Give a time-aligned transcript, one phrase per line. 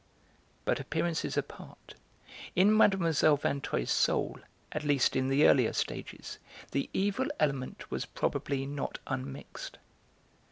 [0.65, 1.93] But, appearances apart,
[2.55, 2.89] in Mlle.
[3.37, 4.39] Vinteuil's soul,
[4.71, 6.39] at least in the earlier stages,
[6.71, 9.77] the evil element was probably not unmixed.